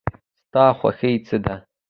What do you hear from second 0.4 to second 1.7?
ستا خوښی څه ده؟